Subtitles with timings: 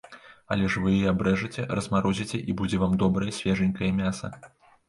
[0.53, 4.33] Але ж вы яе абрэжаце, размарозіце і будзе вам добрае свежанькае мяса!